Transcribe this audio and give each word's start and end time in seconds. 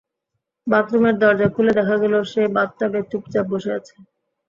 বাথরুমের 0.67 1.15
দরজা 1.19 1.47
খুলে 1.53 1.71
দেখা 1.79 1.95
গেল 2.03 2.13
সে 2.31 2.41
বাথটাবে 2.55 2.99
চুপচাপ 3.11 3.45
বসে 3.51 3.71
আছে। 3.77 3.95